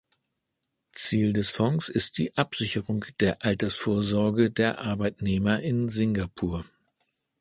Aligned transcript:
Ziel 0.93 1.31
des 1.31 1.51
Fonds 1.51 1.87
ist 1.87 2.17
die 2.17 2.35
Absicherung 2.35 3.05
der 3.19 3.45
Altersvorsorge 3.45 4.49
der 4.49 4.79
Arbeitnehmer 4.79 5.59
in 5.59 5.89
Singapur. 5.89 6.65